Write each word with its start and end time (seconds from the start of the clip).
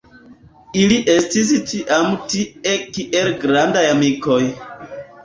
Ili 0.83 0.95
estis 1.15 1.51
tiam 1.71 2.07
tie 2.31 2.73
kiel 2.97 3.29
grandaj 3.45 3.85
amikoj. 3.91 4.41